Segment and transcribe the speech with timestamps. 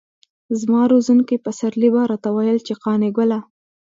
[0.59, 3.39] زما روزونکي پسرلي به راته ويل چې قانع ګله.